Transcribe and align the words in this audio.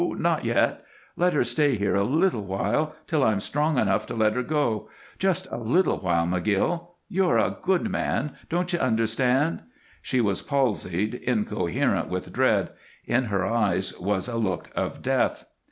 Not 0.17 0.43
yet. 0.43 0.83
Let 1.15 1.33
her 1.33 1.43
stay 1.43 1.75
here 1.75 1.93
a 1.93 2.01
little 2.03 2.41
while 2.43 2.95
till 3.05 3.23
I'm 3.23 3.39
strong 3.39 3.77
enough 3.77 4.07
to 4.07 4.15
let 4.15 4.33
her 4.33 4.41
go. 4.41 4.89
Just 5.19 5.47
a 5.51 5.59
little 5.59 5.99
while, 5.99 6.25
McGill. 6.25 6.87
You're 7.07 7.37
a 7.37 7.55
good 7.61 7.87
man. 7.87 8.33
Don't 8.49 8.73
you 8.73 8.79
understand?" 8.79 9.59
She 10.01 10.19
was 10.19 10.41
palsied, 10.41 11.13
incoherent 11.13 12.09
with 12.09 12.33
dread; 12.33 12.71
in 13.05 13.25
her 13.25 13.45
eyes 13.45 13.93
was 13.99 14.27
a 14.27 14.37
look 14.37 14.71
of 14.75 15.03
death. 15.03 15.45